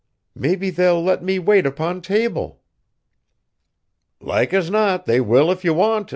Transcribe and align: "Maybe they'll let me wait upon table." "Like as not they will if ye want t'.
"Maybe 0.33 0.71
they'll 0.71 1.03
let 1.03 1.21
me 1.23 1.37
wait 1.37 1.67
upon 1.67 2.01
table." 2.01 2.63
"Like 4.19 4.51
as 4.51 4.71
not 4.71 5.05
they 5.05 5.21
will 5.21 5.51
if 5.51 5.63
ye 5.63 5.69
want 5.69 6.07
t'. 6.07 6.09